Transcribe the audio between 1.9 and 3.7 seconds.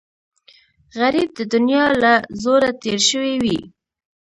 له زوره تېر شوی وي